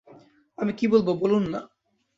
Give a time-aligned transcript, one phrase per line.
[0.57, 1.59] আমি কী বলব বলুন-না।